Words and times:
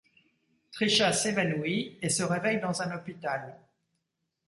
Trisha 0.71 1.13
s'évanouit 1.13 1.99
et 2.01 2.09
se 2.09 2.23
réveille 2.23 2.59
dans 2.59 2.81
un 2.81 2.95
hôpital. 2.95 3.55